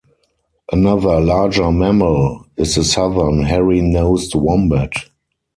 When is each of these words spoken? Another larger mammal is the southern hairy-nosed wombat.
Another 0.71 1.19
larger 1.21 1.71
mammal 1.71 2.47
is 2.57 2.73
the 2.73 2.83
southern 2.83 3.43
hairy-nosed 3.43 4.33
wombat. 4.33 4.93